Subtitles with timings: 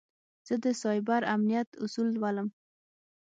[0.47, 2.47] زه د سایبر امنیت اصول لولم.